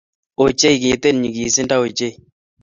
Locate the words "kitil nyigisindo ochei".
0.81-2.13